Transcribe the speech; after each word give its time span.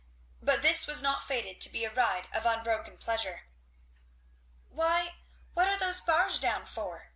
But 0.41 0.63
this 0.63 0.87
was 0.87 1.03
not 1.03 1.21
fated 1.23 1.61
to 1.61 1.69
be 1.69 1.85
a 1.85 1.93
ride 1.93 2.27
of 2.33 2.43
unbroken 2.43 2.97
pleasure. 2.97 3.43
"Why 4.67 5.13
what 5.53 5.67
are 5.67 5.77
those 5.77 6.01
bars 6.01 6.39
down 6.39 6.65
for?" 6.65 7.09